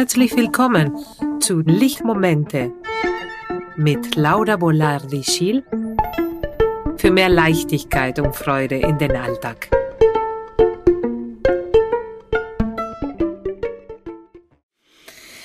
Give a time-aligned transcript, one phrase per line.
[0.00, 0.96] Herzlich willkommen
[1.40, 2.72] zu Lichtmomente
[3.76, 5.62] mit Laura Bolardi-Schiel
[6.96, 9.68] für mehr Leichtigkeit und Freude in den Alltag.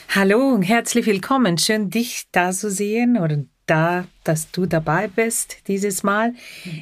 [0.07, 1.57] Hallo und herzlich willkommen.
[1.57, 6.33] Schön, dich da zu sehen oder da, dass du dabei bist dieses Mal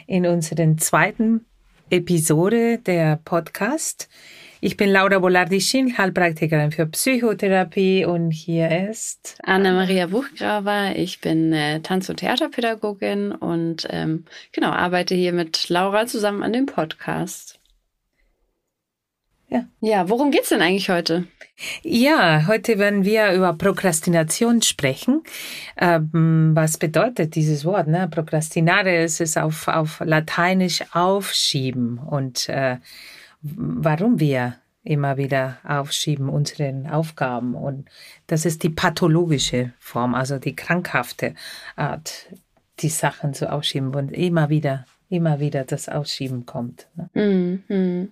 [0.05, 1.47] in unserer zweiten
[1.89, 4.09] Episode der Podcast.
[4.65, 10.95] Ich bin Laura Bolardi-Schin, Heilpraktikerin für Psychotherapie und hier ist Anna-Maria Buchgraber.
[10.95, 14.23] Ich bin äh, Tanz- und Theaterpädagogin und ähm,
[14.53, 17.59] genau arbeite hier mit Laura zusammen an dem Podcast.
[19.49, 19.65] Ja.
[19.81, 21.27] Ja, worum geht's denn eigentlich heute?
[21.81, 25.23] Ja, heute werden wir über Prokrastination sprechen.
[25.75, 27.87] Ähm, was bedeutet dieses Wort?
[27.87, 28.07] Ne?
[28.09, 32.77] Prokrastinare ist es auf, auf Lateinisch aufschieben und äh,
[33.43, 37.55] warum wir immer wieder aufschieben unsere Aufgaben.
[37.55, 37.87] Und
[38.27, 41.35] das ist die pathologische Form, also die krankhafte
[41.75, 42.27] Art,
[42.79, 46.87] die Sachen zu aufschieben und immer wieder, immer wieder das Ausschieben kommt.
[46.95, 47.63] Ne?
[47.69, 48.11] Mhm.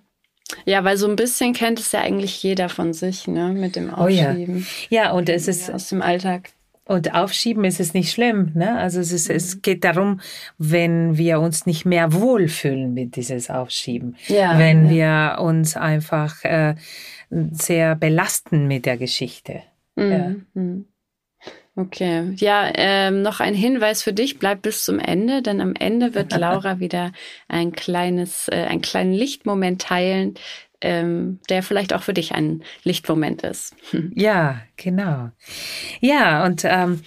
[0.64, 3.92] Ja, weil so ein bisschen kennt es ja eigentlich jeder von sich, ne, mit dem
[3.92, 4.66] Aufschieben.
[4.90, 5.04] Oh ja.
[5.04, 6.50] ja, und es ist aus dem Alltag.
[6.84, 8.50] Und aufschieben ist es nicht schlimm.
[8.54, 8.76] Ne?
[8.76, 9.36] Also es, ist, mhm.
[9.36, 10.20] es geht darum,
[10.58, 14.16] wenn wir uns nicht mehr wohlfühlen mit dieses Aufschieben.
[14.26, 15.36] Ja, wenn ja.
[15.36, 16.74] wir uns einfach äh,
[17.30, 19.62] sehr belasten mit der Geschichte.
[19.94, 20.10] Mhm.
[20.10, 20.34] Ja.
[20.54, 20.84] Mhm.
[21.74, 26.14] Okay, ja, ähm, noch ein Hinweis für dich, bleib bis zum Ende, denn am Ende
[26.14, 27.12] wird Laura wieder
[27.48, 30.34] ein kleines, äh, einen kleinen Lichtmoment teilen,
[30.82, 33.74] ähm, der vielleicht auch für dich ein Lichtmoment ist.
[34.14, 35.30] Ja, genau.
[36.00, 37.00] Ja, und ähm,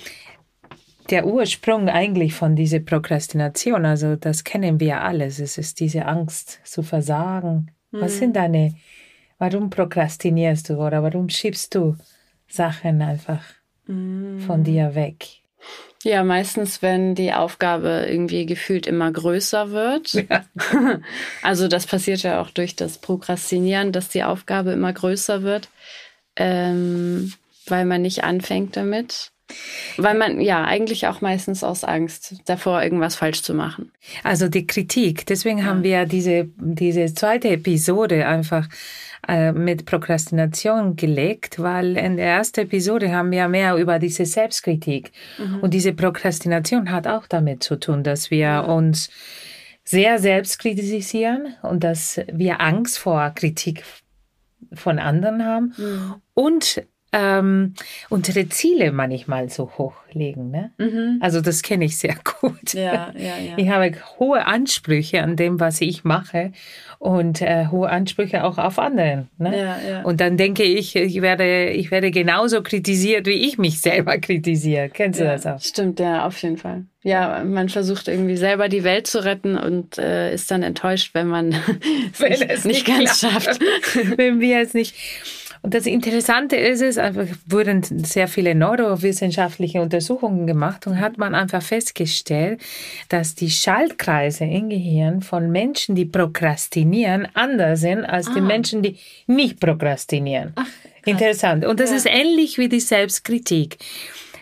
[1.09, 6.61] der Ursprung eigentlich von dieser Prokrastination, also das kennen wir alles, es ist diese Angst
[6.63, 7.71] zu versagen.
[7.91, 8.01] Mhm.
[8.01, 8.75] Was sind deine,
[9.37, 11.95] warum prokrastinierst du oder warum schiebst du
[12.47, 13.43] Sachen einfach
[13.87, 14.39] mhm.
[14.39, 15.44] von dir weg?
[16.05, 20.13] Ja, meistens, wenn die Aufgabe irgendwie gefühlt immer größer wird.
[20.13, 20.45] Ja.
[21.41, 25.69] Also das passiert ja auch durch das Prokrastinieren, dass die Aufgabe immer größer wird,
[26.35, 27.33] ähm,
[27.65, 29.31] weil man nicht anfängt damit.
[29.97, 33.91] Weil man ja eigentlich auch meistens aus Angst davor, irgendwas falsch zu machen.
[34.23, 35.25] Also die Kritik.
[35.25, 35.65] Deswegen ja.
[35.65, 38.67] haben wir diese, diese zweite Episode einfach
[39.27, 45.11] äh, mit Prokrastination gelegt, weil in der ersten Episode haben wir mehr über diese Selbstkritik.
[45.37, 45.59] Mhm.
[45.61, 48.59] Und diese Prokrastination hat auch damit zu tun, dass wir ja.
[48.59, 49.09] uns
[49.83, 53.83] sehr selbst kritisieren und dass wir Angst vor Kritik
[54.73, 56.15] von anderen haben mhm.
[56.33, 56.83] und
[57.15, 57.73] ähm,
[58.09, 60.51] unsere Ziele manchmal so hochlegen.
[60.51, 60.71] Ne?
[60.77, 61.19] Mhm.
[61.21, 62.73] Also das kenne ich sehr gut.
[62.73, 63.53] Ja, ja, ja.
[63.55, 66.51] Ich habe hohe Ansprüche an dem, was ich mache
[66.99, 69.29] und äh, hohe Ansprüche auch auf anderen.
[69.37, 70.01] Ne?
[70.03, 74.89] Und dann denke ich, ich werde, ich werde genauso kritisiert, wie ich mich selber kritisiere.
[74.89, 75.61] Kennst du das auch?
[75.61, 76.83] Stimmt, ja, auf jeden Fall.
[77.03, 81.27] Ja, man versucht irgendwie selber die Welt zu retten und äh, ist dann enttäuscht, wenn
[81.27, 81.53] man
[82.17, 83.59] wenn es nicht, nicht ganz schafft.
[84.17, 84.95] wenn wir es nicht.
[85.65, 91.33] Und das Interessante ist es, einfach wurden sehr viele neurowissenschaftliche Untersuchungen gemacht und hat man
[91.33, 92.61] einfach festgestellt,
[93.09, 98.33] dass die Schaltkreise im Gehirn von Menschen, die prokrastinieren, anders sind als ah.
[98.35, 100.53] die Menschen, die nicht prokrastinieren.
[100.53, 100.67] Ach,
[101.03, 101.65] Interessant.
[101.65, 101.95] Und das ja.
[101.95, 103.77] ist ähnlich wie die Selbstkritik.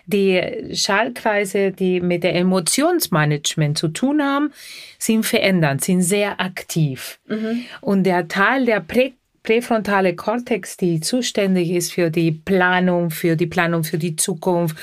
[0.05, 4.51] Die Schaltkreise, die mit der Emotionsmanagement zu tun haben,
[4.99, 7.19] sind verändert, sind sehr aktiv.
[7.29, 7.63] Mhm.
[7.79, 9.13] Und der Teil, der prä
[9.43, 14.77] präfrontale Kortex, die zuständig ist für die Planung, für die Planung für die Zukunft,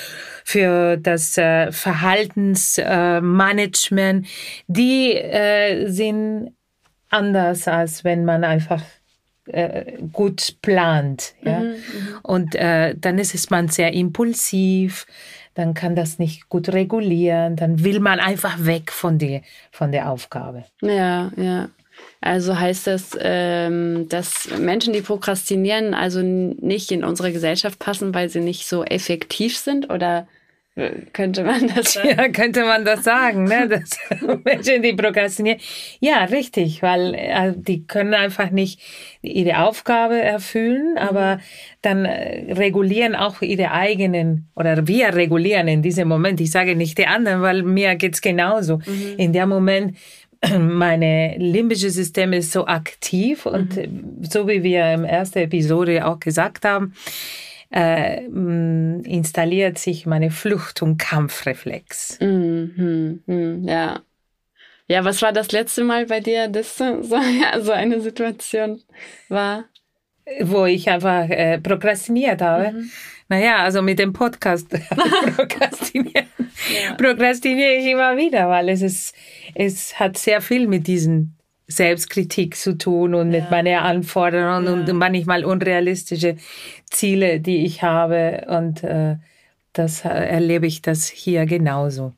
[0.44, 4.28] für das äh, Verhaltensmanagement, äh,
[4.68, 6.52] die äh, sind
[7.08, 8.82] anders, als wenn man einfach
[9.46, 11.34] äh, gut plant.
[11.42, 11.58] Ja?
[11.60, 11.74] Mhm, mhm.
[12.22, 15.06] Und äh, dann ist es man sehr impulsiv,
[15.54, 19.42] dann kann das nicht gut regulieren, dann will man einfach weg von der,
[19.72, 20.64] von der Aufgabe.
[20.80, 21.68] Ja, ja.
[22.20, 28.28] Also heißt das, ähm, dass Menschen, die prokrastinieren, also nicht in unsere Gesellschaft passen, weil
[28.28, 30.26] sie nicht so effektiv sind oder
[30.76, 32.08] äh, könnte man das sagen?
[32.10, 33.68] Ja, könnte man das sagen, ne?
[33.70, 33.98] Dass
[34.44, 35.60] Menschen, die prokrastinieren.
[36.00, 38.80] Ja, richtig, weil äh, die können einfach nicht
[39.22, 40.98] ihre Aufgabe erfüllen, mhm.
[40.98, 41.40] aber
[41.80, 46.98] dann äh, regulieren auch ihre eigenen, oder wir regulieren in diesem Moment, ich sage nicht
[46.98, 48.76] die anderen, weil mir geht's genauso.
[48.78, 49.14] Mhm.
[49.16, 49.96] In dem Moment
[50.58, 54.18] meine limbische System ist so aktiv und mhm.
[54.22, 56.94] so wie wir im ersten Episode auch gesagt haben,
[57.70, 62.18] äh, installiert sich meine Flucht- und Kampfreflex.
[62.20, 63.22] Mhm.
[63.26, 63.68] Mhm.
[63.68, 64.00] Ja.
[64.88, 68.82] Ja, was war das letzte Mal bei dir, dass so, ja, so eine Situation
[69.28, 69.66] war?
[70.40, 72.74] wo ich einfach äh, prokrastiniert habe.
[73.30, 74.68] Naja, also mit dem Podcast
[75.36, 76.26] prokrastinieren,
[76.84, 76.94] ja.
[76.96, 79.14] prokrastiniere ich immer wieder, weil es ist,
[79.54, 81.36] es hat sehr viel mit diesen
[81.68, 83.40] Selbstkritik zu tun und ja.
[83.40, 84.72] mit meinen Anforderungen ja.
[84.72, 86.38] und manchmal unrealistische
[86.90, 88.46] Ziele, die ich habe.
[88.48, 89.16] Und äh,
[89.74, 92.12] das äh, erlebe ich das hier genauso.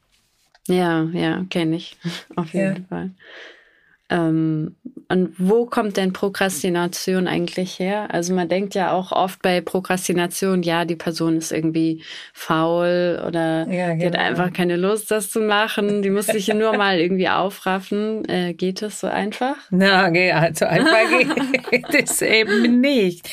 [0.67, 1.99] Ja, ja, kenne ich
[2.37, 2.87] auf jeden.
[2.87, 3.11] Fall.
[4.13, 4.77] Ähm,
[5.09, 8.09] und wo kommt denn Prokrastination eigentlich her?
[8.13, 12.03] Also man denkt ja auch oft bei Prokrastination, ja, die Person ist irgendwie
[12.35, 13.99] faul oder ja, genau.
[13.99, 16.03] die hat einfach keine Lust, das zu machen.
[16.03, 18.29] Die muss sich nur mal irgendwie aufraffen.
[18.29, 19.57] Äh, geht das so einfach?
[19.71, 20.09] Na,
[20.55, 23.31] so einfach geht es eben nicht.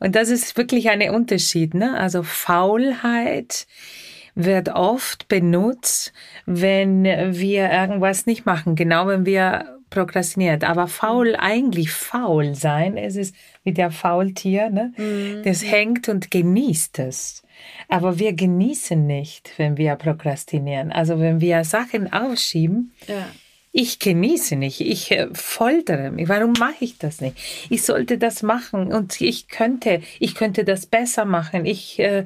[0.00, 1.74] Und das ist wirklich ein Unterschied.
[1.74, 1.96] Ne?
[1.98, 3.66] Also Faulheit
[4.34, 6.12] wird oft benutzt,
[6.46, 8.74] wenn wir irgendwas nicht machen.
[8.74, 10.64] Genau, wenn wir prokrastiniert.
[10.64, 13.34] Aber faul, eigentlich faul sein, es ist
[13.64, 14.92] wie der Faultier, ne?
[14.96, 15.42] Mhm.
[15.44, 17.42] das hängt und genießt es.
[17.88, 20.92] Aber wir genießen nicht, wenn wir prokrastinieren.
[20.92, 23.26] Also wenn wir Sachen aufschieben, ja
[23.78, 26.30] ich genieße nicht, ich äh, foltere mich.
[26.30, 27.36] Warum mache ich das nicht?
[27.68, 31.66] Ich sollte das machen und ich könnte, ich könnte das besser machen.
[31.66, 32.24] Ich äh,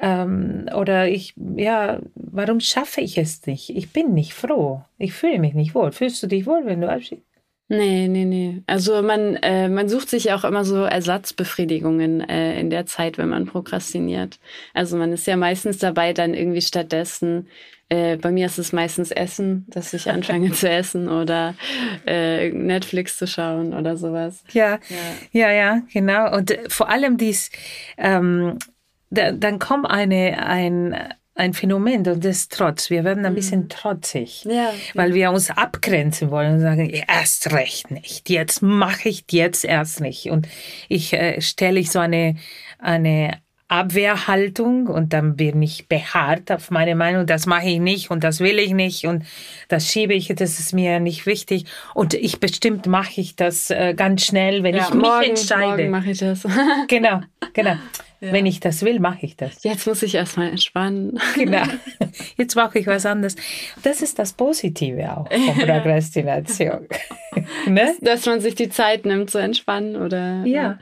[0.00, 3.70] ähm, oder ich, ja, warum schaffe ich es nicht?
[3.70, 4.82] Ich bin nicht froh.
[4.98, 5.92] Ich fühle mich nicht wohl.
[5.92, 7.22] Fühlst du dich wohl, wenn du abschiedst?
[7.68, 8.62] Nee, nee, nee.
[8.66, 13.18] Also man, äh, man sucht sich ja auch immer so Ersatzbefriedigungen äh, in der Zeit,
[13.18, 14.40] wenn man prokrastiniert.
[14.74, 17.46] Also man ist ja meistens dabei, dann irgendwie stattdessen,
[17.88, 21.54] äh, bei mir ist es meistens Essen, dass ich anfange zu essen oder
[22.06, 24.44] äh, Netflix zu schauen oder sowas.
[24.52, 24.78] Ja,
[25.32, 26.34] ja, ja, ja genau.
[26.36, 27.50] Und äh, vor allem dies,
[27.96, 28.58] ähm,
[29.10, 30.96] da, dann kommt eine, ein,
[31.34, 32.90] ein Phänomen und das ist Trotz.
[32.90, 33.68] Wir werden ein bisschen mhm.
[33.70, 39.24] trotzig, ja, weil wir uns abgrenzen wollen und sagen, erst recht nicht, jetzt mache ich
[39.30, 40.30] jetzt erst nicht.
[40.30, 40.46] Und
[40.88, 42.36] ich äh, stelle ich so eine,
[42.78, 43.38] eine
[43.68, 48.40] Abwehrhaltung und dann bin ich beharrt auf meine Meinung, das mache ich nicht und das
[48.40, 49.24] will ich nicht und
[49.68, 53.92] das schiebe ich, das ist mir nicht wichtig und ich bestimmt mache ich das äh,
[53.94, 55.82] ganz schnell, wenn ja, ich morgen, mich entscheide.
[55.82, 56.46] Morgen mache ich das.
[56.88, 57.20] genau,
[57.52, 57.76] genau.
[58.20, 58.32] Ja.
[58.32, 59.62] Wenn ich das will, mache ich das.
[59.62, 61.20] Jetzt muss ich erstmal entspannen.
[61.34, 61.62] Genau.
[62.36, 63.36] Jetzt mache ich was anderes.
[63.84, 66.88] Das ist das Positive auch von Prokrastination.
[67.66, 67.94] ne?
[68.00, 70.44] Dass man sich die Zeit nimmt zu entspannen oder.
[70.44, 70.62] Ja.
[70.62, 70.78] Ja,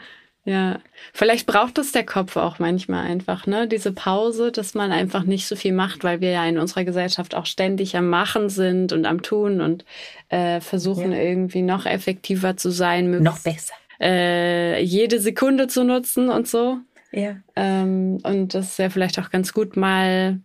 [1.12, 3.66] vielleicht braucht es der Kopf auch manchmal einfach, ne?
[3.66, 7.34] Diese Pause, dass man einfach nicht so viel macht, weil wir ja in unserer Gesellschaft
[7.34, 9.84] auch ständig am Machen sind und am Tun und
[10.28, 11.18] äh, versuchen ja.
[11.18, 13.74] irgendwie noch effektiver zu sein, noch besser.
[14.00, 16.78] Äh, jede Sekunde zu nutzen und so.
[17.12, 17.36] Ja.
[17.56, 20.40] Ähm, und das ist ja vielleicht auch ganz gut, mal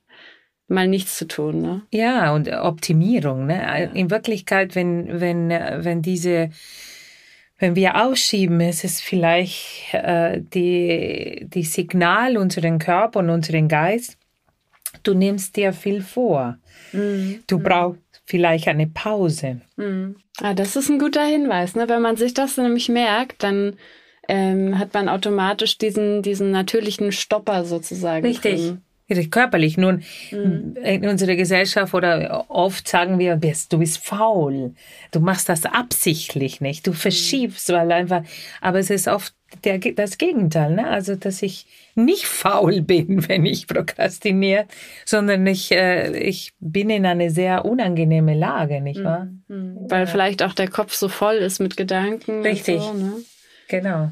[0.71, 1.61] mal nichts zu tun.
[1.61, 1.81] Ne?
[1.91, 3.45] Ja, und Optimierung.
[3.45, 3.61] Ne?
[3.61, 3.75] Ja.
[3.75, 6.49] In Wirklichkeit, wenn, wenn, wenn diese,
[7.61, 14.17] wenn wir ausschieben, ist es vielleicht äh, die, die Signal unseren Körper und unseren Geist,
[15.03, 16.57] du nimmst dir viel vor.
[16.91, 17.43] Mhm.
[17.45, 19.61] Du brauchst vielleicht eine Pause.
[19.77, 20.15] Mhm.
[20.41, 21.75] Ah, das ist ein guter Hinweis.
[21.75, 21.87] Ne?
[21.87, 23.77] Wenn man sich das nämlich merkt, dann
[24.27, 28.25] ähm, hat man automatisch diesen, diesen natürlichen Stopper sozusagen.
[28.25, 28.59] Richtig.
[28.59, 28.81] Drin.
[29.29, 29.77] Körperlich.
[29.77, 30.75] Nun, mhm.
[30.83, 34.73] in unserer Gesellschaft oder oft sagen wir, du bist faul.
[35.11, 36.87] Du machst das absichtlich nicht.
[36.87, 36.95] Du mhm.
[36.95, 38.23] verschiebst, weil einfach,
[38.61, 40.87] aber es ist oft der, das Gegenteil, ne?
[40.87, 41.65] Also, dass ich
[41.95, 44.65] nicht faul bin, wenn ich prokrastiniere,
[45.05, 49.27] sondern ich, äh, ich bin in eine sehr unangenehme Lage, nicht wahr?
[49.47, 49.77] Mhm.
[49.89, 52.41] Weil vielleicht auch der Kopf so voll ist mit Gedanken.
[52.41, 52.81] Richtig.
[52.81, 53.13] So, ne?
[53.67, 54.11] Genau.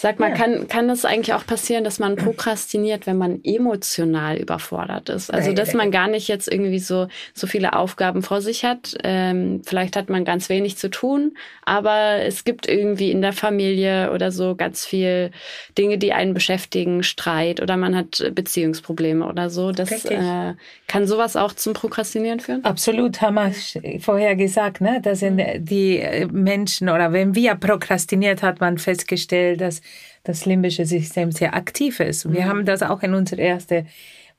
[0.00, 0.34] Sag mal, ja.
[0.34, 5.30] kann, kann es eigentlich auch passieren, dass man prokrastiniert, wenn man emotional überfordert ist?
[5.30, 8.96] Also, dass man gar nicht jetzt irgendwie so, so viele Aufgaben vor sich hat.
[9.04, 14.10] Ähm, vielleicht hat man ganz wenig zu tun, aber es gibt irgendwie in der Familie
[14.12, 15.32] oder so ganz viel
[15.76, 19.70] Dinge, die einen beschäftigen, Streit oder man hat Beziehungsprobleme oder so.
[19.70, 20.54] Das äh,
[20.86, 22.64] kann sowas auch zum Prokrastinieren führen?
[22.64, 25.00] Absolut, haben wir vorher gesagt, ne?
[25.02, 25.62] Das sind mhm.
[25.62, 29.82] die Menschen oder wenn wir prokrastiniert, hat man festgestellt, dass
[30.24, 32.30] das limbische System sehr aktiv ist.
[32.30, 32.48] Wir mhm.
[32.48, 33.86] haben das auch in unserer ersten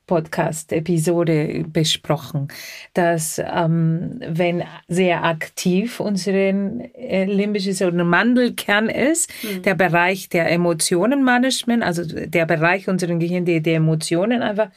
[0.08, 2.50] Podcast-Episode besprochen,
[2.94, 9.62] dass ähm, wenn sehr aktiv unser äh, limbisches oder Mandelkern ist, mhm.
[9.62, 14.70] der Bereich der Emotionenmanagement, also der Bereich unseres Gehirns, der die Emotionen einfach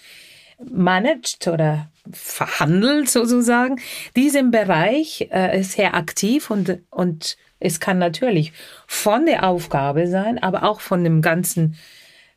[0.70, 3.80] managt oder verhandelt sozusagen,
[4.14, 8.52] diesen Bereich äh, ist sehr aktiv und, und es kann natürlich
[8.86, 11.76] von der Aufgabe sein, aber auch von dem ganzen,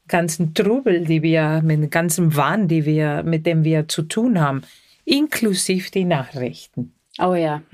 [0.08, 4.40] ganzen Trubel, die wir, mit dem ganzen Wahn, die wir, mit dem wir zu tun
[4.40, 4.62] haben,
[5.06, 6.94] inklusive die Nachrichten.
[7.20, 7.62] Oh ja.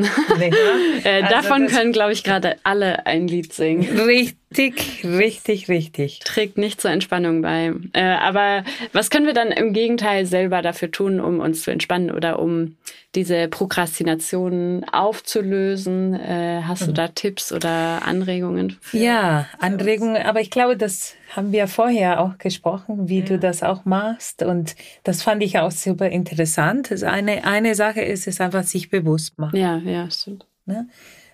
[1.04, 4.00] äh, also davon können, glaube ich, gerade alle ein Lied singen.
[4.00, 6.20] Richtig, Richtig, richtig, richtig.
[6.20, 7.74] Trägt nicht zur Entspannung bei.
[7.94, 12.12] Äh, aber was können wir dann im Gegenteil selber dafür tun, um uns zu entspannen
[12.12, 12.76] oder um
[13.16, 16.14] diese Prokrastination aufzulösen?
[16.14, 16.86] Äh, hast mhm.
[16.88, 18.78] du da Tipps oder Anregungen?
[18.92, 20.22] Ja, Anregungen.
[20.22, 23.26] Aber ich glaube, das haben wir vorher auch gesprochen, wie ja.
[23.26, 24.44] du das auch machst.
[24.44, 26.92] Und das fand ich auch super interessant.
[26.92, 29.58] Also eine, eine Sache ist es einfach, sich bewusst machen.
[29.58, 30.46] Ja, ja, stimmt.
[30.66, 30.88] Ne?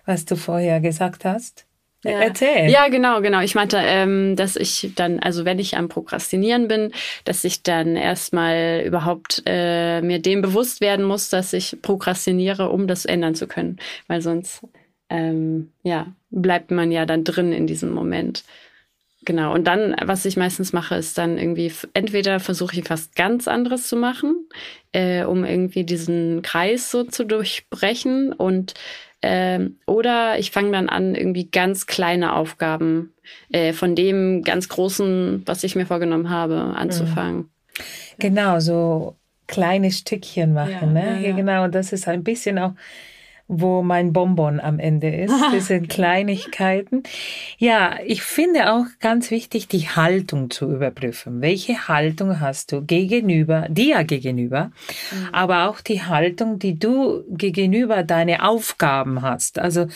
[0.06, 1.66] Was du vorher gesagt hast.
[2.02, 2.20] Ja.
[2.22, 2.70] Erzähl.
[2.70, 3.40] Ja, genau, genau.
[3.40, 6.92] Ich meinte, ähm, dass ich dann, also wenn ich am Prokrastinieren bin,
[7.24, 12.86] dass ich dann erstmal überhaupt äh, mir dem bewusst werden muss, dass ich prokrastiniere, um
[12.86, 13.78] das ändern zu können.
[14.06, 14.66] Weil sonst,
[15.10, 18.44] ähm, ja, bleibt man ja dann drin in diesem Moment.
[19.26, 19.52] Genau.
[19.52, 23.86] Und dann, was ich meistens mache, ist dann irgendwie, entweder versuche ich was ganz anderes
[23.86, 24.48] zu machen,
[24.92, 28.72] äh, um irgendwie diesen Kreis so zu durchbrechen und
[29.22, 33.12] ähm, oder ich fange dann an, irgendwie ganz kleine Aufgaben
[33.50, 37.50] äh, von dem ganz großen, was ich mir vorgenommen habe, anzufangen.
[38.18, 40.70] Genau, so kleine Stückchen machen.
[40.70, 41.22] Ja, ne?
[41.22, 41.36] Ja, ja.
[41.36, 42.72] Genau, das ist ein bisschen auch
[43.52, 45.34] wo mein Bonbon am Ende ist.
[45.52, 47.02] Das sind Kleinigkeiten.
[47.58, 51.40] Ja, ich finde auch ganz wichtig, die Haltung zu überprüfen.
[51.42, 54.66] Welche Haltung hast du gegenüber, dir gegenüber,
[55.10, 55.28] mhm.
[55.32, 59.58] aber auch die Haltung, die du gegenüber deine Aufgaben hast.
[59.58, 59.88] Also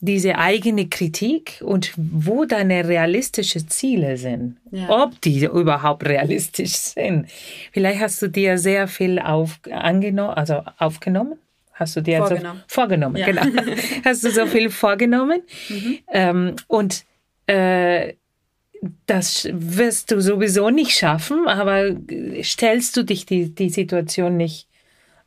[0.00, 4.56] diese eigene Kritik und wo deine realistischen Ziele sind.
[4.72, 4.90] Ja.
[4.90, 7.26] Ob die überhaupt realistisch sind.
[7.72, 11.36] Vielleicht hast du dir sehr viel auf, angenommen, also aufgenommen
[11.76, 12.60] Hast du dir vorgenommen?
[12.66, 13.26] So, vorgenommen, ja.
[13.26, 13.42] genau.
[14.04, 15.42] Hast du so viel vorgenommen?
[15.68, 15.98] Mhm.
[16.10, 17.04] Ähm, und
[17.46, 18.14] äh,
[19.04, 21.94] das wirst du sowieso nicht schaffen, aber
[22.42, 24.68] stellst du dich die, die Situation nicht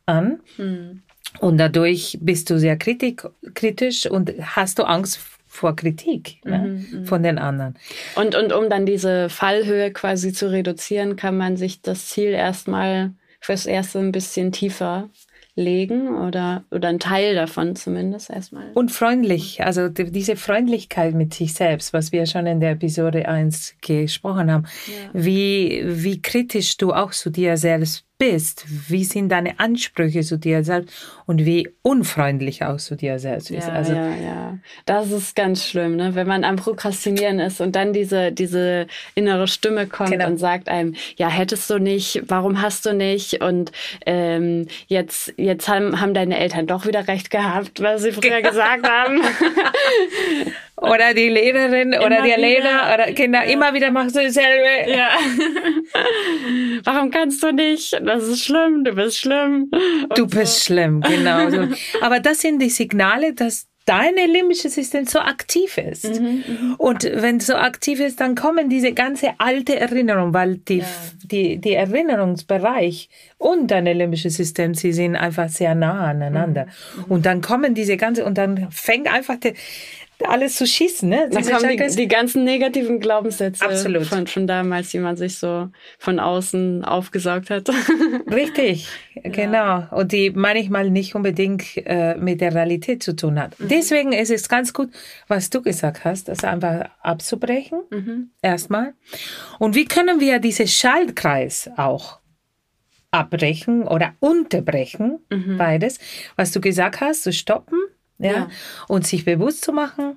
[0.06, 1.02] an mhm.
[1.38, 3.22] und dadurch bist du sehr kritik,
[3.54, 7.76] kritisch und hast du Angst vor Kritik ne, mhm, von den anderen.
[8.16, 13.12] Und, und um dann diese Fallhöhe quasi zu reduzieren, kann man sich das Ziel erstmal
[13.40, 15.10] fürs Erste ein bisschen tiefer
[15.54, 18.70] legen oder, oder ein Teil davon zumindest erstmal.
[18.74, 23.76] Und freundlich, also diese Freundlichkeit mit sich selbst, was wir schon in der Episode 1
[23.80, 25.10] gesprochen haben, ja.
[25.12, 30.62] wie, wie kritisch du auch zu dir selbst bist, wie sind deine Ansprüche zu dir
[30.62, 30.94] selbst
[31.26, 33.66] und wie unfreundlich auch zu dir selbst bist.
[33.66, 34.58] Ja, also, ja, ja.
[34.84, 36.14] Das ist ganz schlimm, ne?
[36.14, 40.26] wenn man am Prokrastinieren ist und dann diese, diese innere Stimme kommt genau.
[40.26, 43.72] und sagt einem, ja, hättest du nicht, warum hast du nicht und
[44.04, 48.50] ähm, jetzt, jetzt haben, haben deine Eltern doch wieder recht gehabt, was sie früher genau.
[48.50, 49.22] gesagt haben.
[50.80, 53.50] oder die Lehrerin immer oder der Lehrer oder Kinder, ja.
[53.50, 54.90] immer wieder machst du dasselbe.
[54.90, 55.08] Ja.
[56.84, 57.92] Warum kannst du nicht?
[58.04, 59.70] Das ist schlimm, du bist schlimm.
[60.08, 60.72] Und du bist so.
[60.72, 61.50] schlimm, genau.
[61.50, 61.68] So.
[62.00, 66.20] Aber das sind die Signale, dass deine limbische System so aktiv ist.
[66.20, 66.74] Mhm, mhm.
[66.78, 70.86] und wenn es so aktiv ist, dann kommen diese ganze alte Erinnerung, weil die, ja.
[71.24, 73.08] die, die Erinnerungsbereich
[73.38, 76.66] und deine limbische System, sie sind einfach sehr nah aneinander.
[76.66, 77.04] Mhm.
[77.08, 79.54] Und dann kommen diese ganze, und dann fängt einfach die,
[80.28, 81.08] alles zu schießen.
[81.08, 81.28] Ne?
[81.30, 84.06] Dann kommen die, die, ganzen negativen Glaubenssätze Absolut.
[84.06, 87.68] Von, von damals, die man sich so von außen aufgesaugt hat.
[88.30, 89.86] Richtig, genau.
[89.90, 93.58] Und die manchmal nicht unbedingt äh, mit der Realität zu tun hat.
[93.58, 93.68] Mhm.
[93.68, 94.90] Deswegen ist es ganz gut,
[95.28, 98.30] was du gesagt hast, das einfach abzubrechen, mhm.
[98.42, 98.94] erstmal.
[99.58, 102.20] Und wie können wir diesen Schaltkreis auch
[103.10, 105.56] abbrechen oder unterbrechen, mhm.
[105.56, 105.98] beides,
[106.36, 107.78] was du gesagt hast, zu stoppen
[108.20, 108.32] ja?
[108.32, 108.48] ja.
[108.88, 110.16] Und sich bewusst zu machen,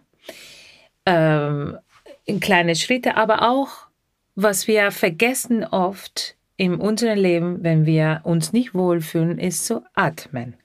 [1.05, 1.77] ähm,
[2.25, 3.87] in kleine Schritte, aber auch,
[4.35, 10.55] was wir vergessen oft in unserem Leben, wenn wir uns nicht wohlfühlen, ist zu atmen.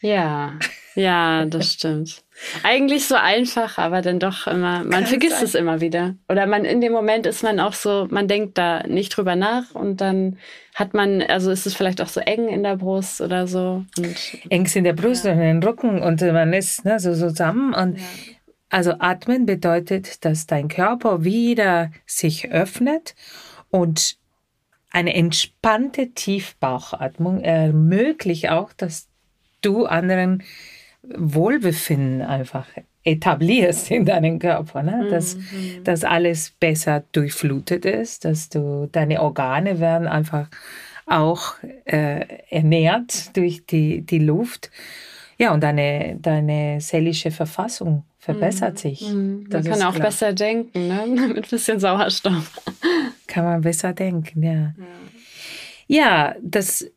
[0.00, 0.58] Ja,
[0.96, 2.24] ja, das stimmt.
[2.62, 5.44] Eigentlich so einfach, aber dann doch immer, man Kann vergisst sein.
[5.44, 6.16] es immer wieder.
[6.28, 9.74] Oder man in dem Moment ist man auch so, man denkt da nicht drüber nach
[9.74, 10.38] und dann
[10.74, 13.84] hat man, also ist es vielleicht auch so eng in der Brust oder so.
[14.48, 15.32] Eng in der Brust ja.
[15.32, 17.74] und in den Rücken und man ist ne, so zusammen.
[17.74, 18.04] Und ja.
[18.70, 23.14] also atmen bedeutet, dass dein Körper wieder sich öffnet
[23.70, 24.16] und
[24.90, 29.08] eine entspannte Tiefbauchatmung ermöglicht auch, dass
[29.60, 30.42] du anderen
[31.14, 32.66] Wohlbefinden einfach
[33.04, 35.08] etablierst in deinem Körper, ne?
[35.10, 35.84] dass, mhm.
[35.84, 40.48] dass alles besser durchflutet ist, dass du deine Organe werden einfach
[41.06, 44.70] auch äh, ernährt durch die, die Luft.
[45.38, 48.78] Ja, und deine, deine seelische Verfassung verbessert mhm.
[48.78, 49.08] sich.
[49.08, 49.46] Mhm.
[49.50, 50.06] Man kann auch klar.
[50.06, 51.06] besser denken, ne?
[51.28, 52.60] mit ein bisschen Sauerstoff.
[53.28, 54.52] Kann man besser denken, ja.
[54.52, 54.74] Ja,
[55.86, 56.90] ja das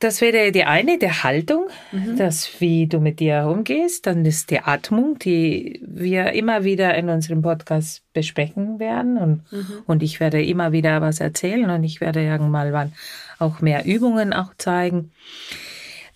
[0.00, 2.16] das wäre die eine, der Haltung, mhm.
[2.16, 4.06] das, wie du mit dir umgehst.
[4.06, 9.18] Dann ist die Atmung, die wir immer wieder in unserem Podcast besprechen werden.
[9.18, 9.82] Und, mhm.
[9.86, 12.92] und ich werde immer wieder was erzählen und ich werde irgendwann
[13.40, 15.10] auch mehr Übungen auch zeigen.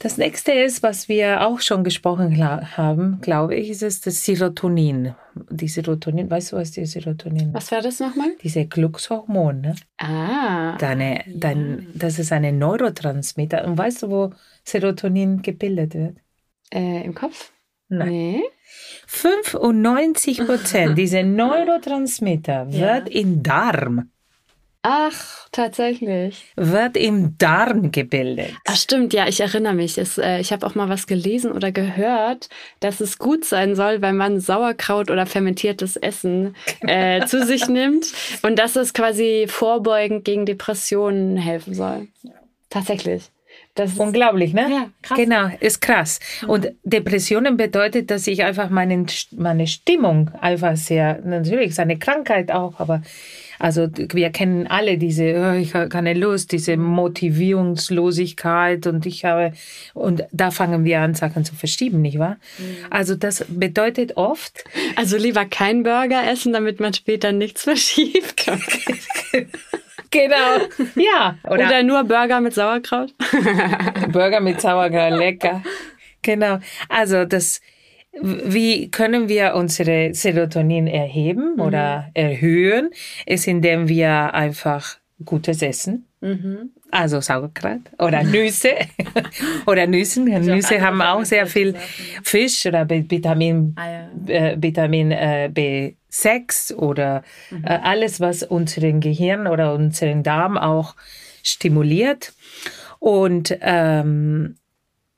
[0.02, 2.36] Das nächste ist, was wir auch schon gesprochen
[2.76, 5.14] haben, glaube ich, ist es das Serotonin.
[5.48, 8.32] Die Serotonin, weißt du, was die Serotonin Was war das nochmal?
[8.42, 9.60] Diese Glückshormon.
[9.60, 9.76] Ne?
[9.98, 10.76] Ah.
[10.78, 13.64] Deine, dein, das ist eine Neurotransmitter.
[13.64, 14.30] Und weißt du, wo
[14.64, 16.16] Serotonin gebildet wird?
[16.74, 17.52] Äh, Im Kopf?
[17.88, 18.08] Nein.
[18.08, 18.42] Nee.
[19.06, 22.72] 95 Prozent dieser Neurotransmitter ja.
[22.72, 24.10] wird im Darm
[24.84, 26.52] Ach, tatsächlich.
[26.56, 28.52] Wird im Darm gebildet.
[28.64, 29.96] Ach stimmt, ja, ich erinnere mich.
[29.96, 32.48] Es, äh, ich habe auch mal was gelesen oder gehört,
[32.80, 38.06] dass es gut sein soll, wenn man Sauerkraut oder fermentiertes Essen äh, zu sich nimmt
[38.42, 42.08] und dass es quasi vorbeugend gegen Depressionen helfen soll.
[42.68, 43.30] Tatsächlich.
[43.74, 44.66] Das ist unglaublich, ne?
[44.70, 45.16] Ja, krass.
[45.16, 46.20] Genau, ist krass.
[46.46, 52.50] Und Depressionen bedeutet, dass ich einfach meine, meine Stimmung einfach sehr, natürlich ist eine Krankheit
[52.50, 53.02] auch, aber
[53.62, 59.52] also wir kennen alle diese, oh, ich habe keine Lust, diese Motivierungslosigkeit und ich habe,
[59.94, 62.38] und da fangen wir an, Sachen zu verschieben, nicht wahr?
[62.58, 62.86] Mhm.
[62.90, 64.64] Also das bedeutet oft.
[64.96, 68.46] Also lieber kein Burger essen, damit man später nichts verschiebt.
[70.10, 70.58] genau,
[70.96, 71.38] ja.
[71.44, 73.14] Oder, Oder nur Burger mit Sauerkraut.
[74.10, 75.62] Burger mit Sauerkraut, lecker.
[76.24, 76.60] Genau.
[76.88, 77.60] Also das,
[78.20, 81.60] wie können wir unsere Serotonin erheben mhm.
[81.60, 82.90] oder erhöhen?
[83.26, 86.06] Ist, indem wir einfach Gutes essen.
[86.20, 86.70] Mhm.
[86.90, 88.74] Also Sauerkraut oder Nüsse
[89.66, 90.24] oder Nüssen.
[90.24, 91.74] Nüsse haben auch sehr viel
[92.22, 94.34] Fisch oder Vitamin, ah, ja.
[94.34, 97.64] äh, Vitamin äh, B6 oder mhm.
[97.64, 100.94] äh, alles, was unseren Gehirn oder unseren Darm auch
[101.42, 102.34] stimuliert.
[102.98, 104.56] Und ähm,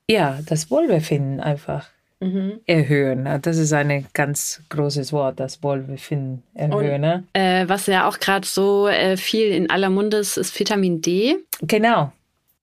[0.09, 2.59] ja, das Wohlbefinden einfach mhm.
[2.65, 3.27] erhöhen.
[3.41, 6.95] Das ist ein ganz großes Wort, das Wohlbefinden erhöhen.
[6.95, 7.23] Und, ne?
[7.33, 11.37] äh, was ja auch gerade so äh, viel in aller Munde ist, ist Vitamin D.
[11.61, 12.11] Genau.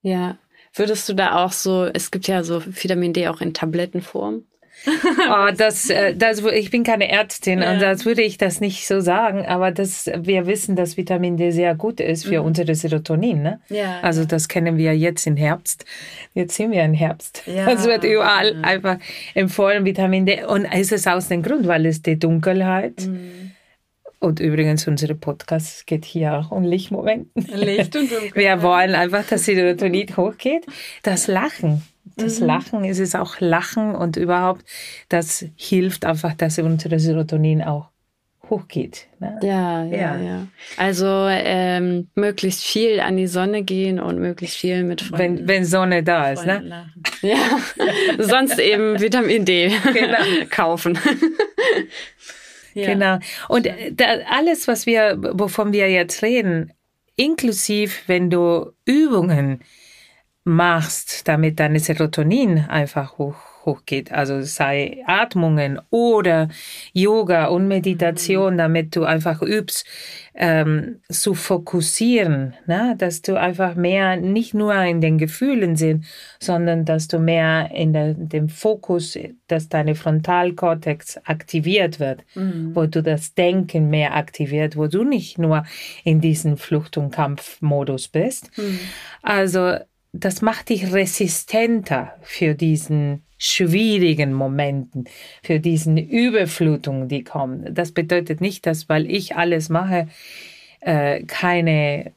[0.03, 0.37] Ja.
[0.75, 4.45] Würdest du da auch so, es gibt ja so Vitamin D auch in Tablettenform
[5.31, 7.73] oh, das, äh, das, ich bin keine Ärztin ja.
[7.73, 11.51] und das würde ich das nicht so sagen, aber das, wir wissen, dass Vitamin D
[11.51, 12.47] sehr gut ist für mhm.
[12.47, 13.43] unsere Serotonin.
[13.43, 13.61] Ne?
[13.69, 15.85] Ja, also das kennen wir jetzt im Herbst.
[16.35, 17.43] Jetzt sind wir im Herbst.
[17.47, 17.71] Ja.
[17.71, 18.65] Es wird überall mhm.
[18.65, 18.99] einfach
[19.35, 20.45] empfohlen, Vitamin D.
[20.45, 23.53] Und es ist aus dem Grund, weil es die Dunkelheit mhm.
[24.23, 27.45] Und übrigens, unser Podcast geht hier auch um Lichtmomenten.
[27.59, 28.37] Licht und Dunkelheit.
[28.37, 30.65] Wir wollen einfach, dass die Serotonin hochgeht.
[31.03, 32.47] Das Lachen das mhm.
[32.47, 34.65] Lachen ist es auch Lachen und überhaupt,
[35.09, 37.93] das hilft einfach, dass unsere Serotonin auch
[38.51, 39.07] hochgeht.
[39.19, 39.39] Ne?
[39.43, 44.83] Ja, ja, ja, ja, Also ähm, möglichst viel an die Sonne gehen und möglichst viel
[44.85, 45.39] mit Freunden.
[45.39, 46.61] Wenn, wenn Sonne da ist, ne?
[46.61, 47.05] Lachen.
[47.23, 47.39] Ja,
[48.19, 50.19] sonst eben Vitamin D genau.
[50.51, 50.99] kaufen.
[52.75, 52.87] ja.
[52.87, 53.19] Genau.
[53.49, 56.73] Und da, alles, was wir, wovon wir jetzt reden,
[57.17, 59.61] inklusiv, wenn du Übungen
[60.45, 66.49] machst, damit deine Serotonin einfach hoch, hochgeht, also sei Atmungen oder
[66.93, 69.87] Yoga und Meditation, damit du einfach übst,
[70.35, 72.97] ähm, zu fokussieren, ne?
[72.99, 76.07] dass du einfach mehr nicht nur in den Gefühlen sind,
[76.41, 82.75] sondern dass du mehr in der, dem Fokus, dass deine Frontalkortex aktiviert wird, mhm.
[82.75, 85.65] wo du das Denken mehr aktiviert, wo du nicht nur
[86.03, 88.51] in diesem Flucht- und Kampfmodus bist.
[88.57, 88.81] Mhm.
[89.23, 89.77] Also
[90.13, 95.07] das macht dich resistenter für diesen schwierigen Momenten,
[95.43, 97.75] für diesen Überflutungen, die kommen.
[97.75, 100.07] Das bedeutet nicht, dass weil ich alles mache,
[100.81, 102.13] äh, keine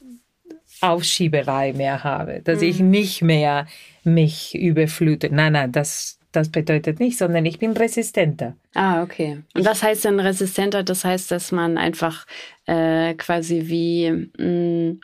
[0.82, 2.68] Aufschieberei mehr habe, dass mhm.
[2.68, 3.66] ich nicht mehr
[4.04, 5.34] mich überflute.
[5.34, 8.56] Nein, nein, das, das bedeutet nicht, sondern ich bin resistenter.
[8.74, 9.42] Ah, okay.
[9.56, 10.84] Und was heißt denn resistenter?
[10.84, 12.28] Das heißt, dass man einfach
[12.66, 15.00] äh, quasi wie mh, mm,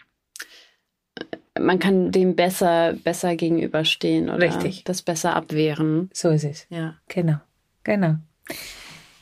[1.64, 4.84] man kann dem besser, besser gegenüberstehen oder Richtig.
[4.84, 6.10] das besser abwehren.
[6.14, 6.68] So ist es.
[6.70, 6.96] Ja.
[7.08, 7.38] Genau.
[7.84, 8.16] Genau.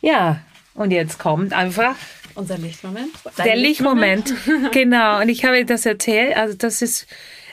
[0.01, 0.41] Ja,
[0.73, 1.95] und jetzt kommt einfach
[2.35, 3.11] unser Lichtmoment.
[3.43, 4.33] Der Lichtmoment.
[4.71, 5.21] genau.
[5.21, 6.37] Und ich habe das erzählt.
[6.37, 7.07] Also das ist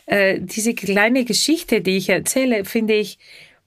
[0.07, 3.19] äh, diese kleine Geschichte, die ich erzähle, finde ich,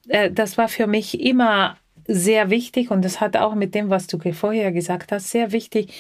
[0.08, 1.78] äh, das war für mich immer
[2.08, 5.94] sehr wichtig und das hat auch mit dem, was du vorher gesagt hast, sehr wichtig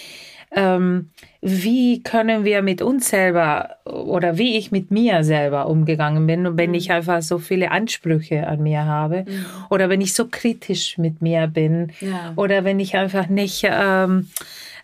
[0.51, 6.57] ähm, wie können wir mit uns selber oder wie ich mit mir selber umgegangen bin,
[6.57, 6.75] wenn mhm.
[6.75, 9.45] ich einfach so viele Ansprüche an mir habe mhm.
[9.69, 12.33] oder wenn ich so kritisch mit mir bin ja.
[12.35, 14.29] oder wenn ich einfach nicht, ähm,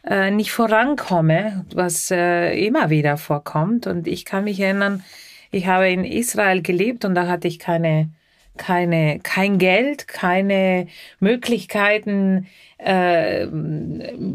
[0.07, 3.87] äh, nicht vorankomme, was äh, immer wieder vorkommt.
[3.87, 5.03] Und ich kann mich erinnern,
[5.55, 8.09] Ich habe in Israel gelebt und da hatte ich keine,
[8.57, 10.87] keine, kein Geld, keine
[11.19, 13.47] Möglichkeiten, äh,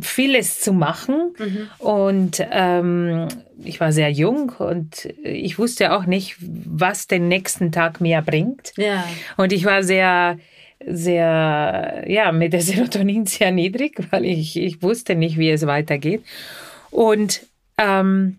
[0.00, 1.34] vieles zu machen.
[1.38, 1.68] Mhm.
[1.78, 3.28] Und ähm,
[3.62, 8.72] ich war sehr jung und ich wusste auch nicht, was den nächsten Tag mir bringt.
[8.76, 9.06] Ja.
[9.36, 10.38] Und ich war sehr
[10.86, 16.22] sehr, ja, mit der Serotonin sehr niedrig, weil ich, ich wusste nicht, wie es weitergeht.
[16.90, 17.42] Und
[17.76, 18.38] ähm,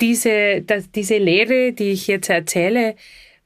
[0.00, 2.94] diese, das, diese Lehre, die ich jetzt erzähle,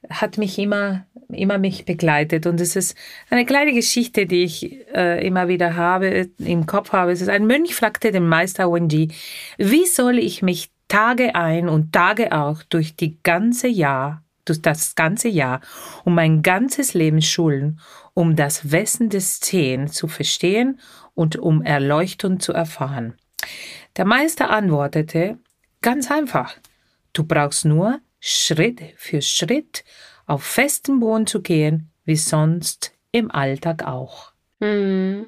[0.09, 2.45] hat mich immer, immer mich begleitet.
[2.45, 2.97] Und es ist
[3.29, 7.11] eine kleine Geschichte, die ich äh, immer wieder habe, im Kopf habe.
[7.11, 9.09] Es ist ein Mönch fragte den Meister Wenji,
[9.57, 14.95] wie soll ich mich Tage ein und Tage auch durch die ganze Jahr, durch das
[14.95, 15.61] ganze Jahr
[16.03, 17.79] und mein ganzes Leben schulen,
[18.13, 20.79] um das Wesen des Zehn zu verstehen
[21.13, 23.13] und um Erleuchtung zu erfahren.
[23.95, 25.37] Der Meister antwortete,
[25.81, 26.55] ganz einfach,
[27.13, 29.83] du brauchst nur Schritt für Schritt
[30.27, 34.31] auf festen Boden zu gehen, wie sonst im Alltag auch.
[34.59, 35.25] Mhm.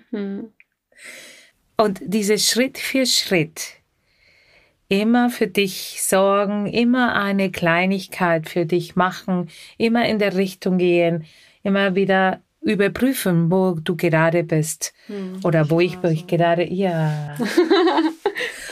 [1.75, 3.73] Und diese Schritt für Schritt,
[4.87, 11.25] immer für dich sorgen, immer eine Kleinigkeit für dich machen, immer in der Richtung gehen,
[11.63, 17.35] immer wieder überprüfen, wo du gerade bist hm, oder wo ich, wo ich gerade, ja.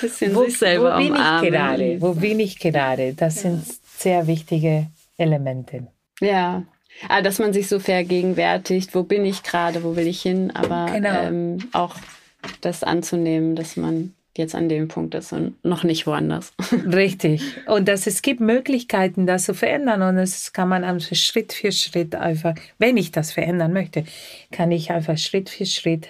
[0.01, 2.01] Wo, wo bin ich gerade?
[2.01, 3.13] Wo bin ich gerade?
[3.13, 3.51] Das ja.
[3.51, 4.87] sind sehr wichtige
[5.17, 5.87] Elemente.
[6.19, 6.63] Ja,
[7.07, 10.91] aber dass man sich so vergegenwärtigt, wo bin ich gerade, wo will ich hin, aber
[10.91, 11.21] genau.
[11.21, 11.95] ähm, auch
[12.61, 16.53] das anzunehmen, dass man jetzt an dem Punkt ist und noch nicht woanders.
[16.71, 17.41] Richtig.
[17.67, 20.01] Und dass es gibt Möglichkeiten, das zu verändern.
[20.01, 24.05] Und das kann man einfach Schritt für Schritt einfach, wenn ich das verändern möchte,
[24.51, 26.07] kann ich einfach Schritt für Schritt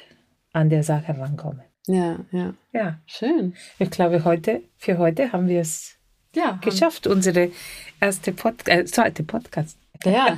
[0.53, 1.61] an der Sache rankommen.
[1.87, 2.53] Ja, ja.
[2.73, 2.99] Ja.
[3.07, 3.55] Schön.
[3.79, 5.97] Ich glaube, heute, für heute haben wir es
[6.35, 7.51] ja, geschafft, unsere
[7.99, 9.77] erste Pod äh, zweite Podcast.
[10.03, 10.37] Ja.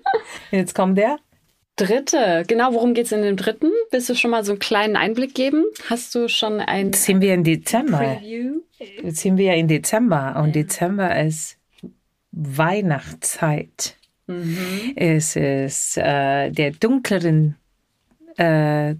[0.50, 1.18] Jetzt kommt der
[1.76, 2.44] dritte.
[2.46, 3.70] Genau, worum geht es in dem dritten?
[3.90, 5.64] Willst du schon mal so einen kleinen Einblick geben?
[5.88, 7.98] Hast du schon ein Sind wir in Dezember?
[7.98, 8.60] Preview?
[9.04, 10.62] Sind wir in Dezember und ja.
[10.62, 11.56] Dezember ist
[12.32, 13.96] Weihnachtszeit.
[14.26, 14.92] Mhm.
[14.96, 17.56] Es ist äh, der dunkleren,
[18.36, 18.94] äh,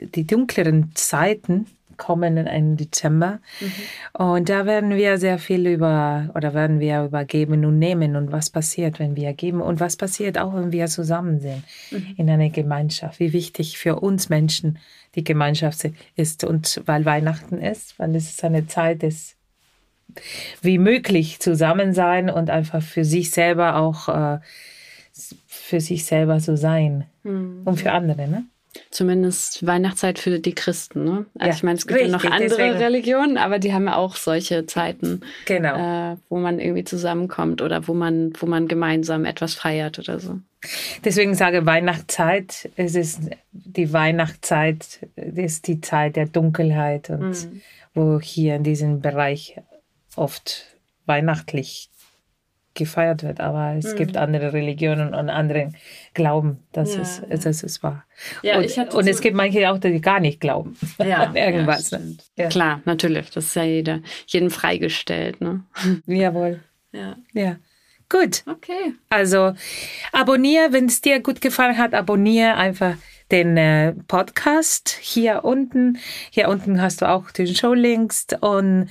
[0.00, 1.66] die dunkleren Zeiten
[2.00, 3.40] kommen im Dezember.
[3.60, 4.24] Mhm.
[4.24, 8.32] Und da werden wir sehr viel über, oder werden wir über Geben und Nehmen und
[8.32, 12.14] was passiert, wenn wir geben und was passiert auch, wenn wir zusammen sind mhm.
[12.16, 13.20] in einer Gemeinschaft.
[13.20, 14.78] Wie wichtig für uns Menschen
[15.14, 19.36] die Gemeinschaft ist und weil Weihnachten ist, weil es ist eine Zeit des
[20.60, 24.38] wie möglich zusammen sein und einfach für sich selber auch äh,
[25.46, 27.62] für sich selber so sein mhm.
[27.64, 28.44] und für andere, ne?
[28.90, 31.04] Zumindest Weihnachtszeit für die Christen.
[31.04, 31.26] Ne?
[31.38, 32.76] Also ja, ich meine, es gibt richtig, ja noch andere deswegen.
[32.76, 36.12] Religionen, aber die haben ja auch solche Zeiten, genau.
[36.12, 40.38] äh, wo man irgendwie zusammenkommt oder wo man, wo man gemeinsam etwas feiert oder so.
[41.04, 47.60] Deswegen sage Weihnachtszeit, es ist die Weihnachtszeit, ist die Zeit der Dunkelheit und mhm.
[47.94, 49.56] wo hier in diesem Bereich
[50.16, 50.66] oft
[51.06, 51.90] weihnachtlich
[52.80, 53.96] gefeiert wird, aber es mhm.
[53.96, 55.72] gibt andere Religionen und andere
[56.14, 57.36] Glauben, dass, ja, es, ja.
[57.36, 58.04] dass es wahr.
[58.42, 61.90] Ja, und, und es gibt manche auch, die gar nicht glauben ja, an irgendwas.
[62.36, 65.40] Ja, Klar, natürlich, das ist ja jeder, jedem freigestellt.
[65.40, 65.62] Ne?
[66.06, 66.60] Jawohl.
[66.92, 67.16] Ja.
[67.32, 67.56] ja.
[68.08, 68.42] Gut.
[68.46, 68.94] Okay.
[69.08, 69.54] Also
[70.12, 72.96] abonniere, wenn es dir gut gefallen hat, abonniere einfach
[73.30, 75.98] den äh, Podcast hier unten.
[76.30, 78.88] Hier unten hast du auch die Showlinks und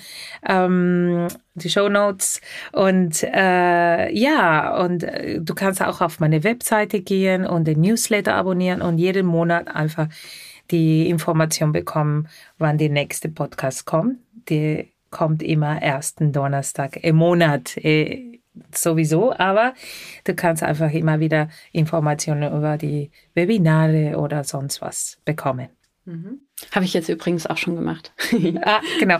[0.47, 7.01] ähm, die Show Notes und äh, ja und äh, du kannst auch auf meine Webseite
[7.01, 10.07] gehen und den Newsletter abonnieren und jeden Monat einfach
[10.71, 14.19] die Information bekommen, wann der nächste Podcast kommt.
[14.49, 17.77] Die kommt immer ersten Donnerstag im Monat.
[17.77, 18.38] Äh,
[18.73, 19.73] sowieso, aber
[20.23, 25.69] du kannst einfach immer wieder Informationen über die Webinare oder sonst was bekommen.
[26.05, 26.41] Mhm.
[26.71, 28.11] Habe ich jetzt übrigens auch schon gemacht.
[28.63, 29.19] ah, genau.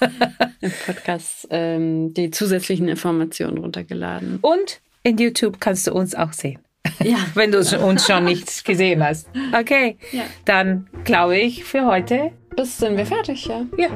[0.60, 4.38] Im Podcast ähm, die zusätzlichen Informationen runtergeladen.
[4.40, 6.60] Und in YouTube kannst du uns auch sehen.
[7.02, 7.18] Ja.
[7.34, 9.28] Wenn du uns schon nicht gesehen hast.
[9.58, 9.98] Okay.
[10.12, 10.24] Ja.
[10.44, 13.62] Dann glaube ich für heute bis sind wir fertig, ja.
[13.76, 13.88] Ja.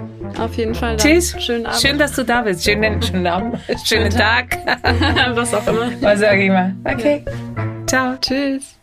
[0.43, 0.97] Auf jeden Fall.
[0.97, 1.07] Dann.
[1.07, 1.35] Tschüss.
[1.39, 1.81] Schönen Abend.
[1.81, 2.65] Schön, dass du da bist.
[2.65, 3.59] Schönen, schönen Abend.
[3.67, 4.65] Schönen, schönen Tag.
[4.65, 5.37] Tag.
[5.37, 5.91] Was auch immer.
[6.01, 6.75] Was sag ich mal.
[6.85, 7.25] Okay.
[7.27, 7.87] Ja.
[7.87, 8.17] Ciao.
[8.21, 8.79] Tschüss.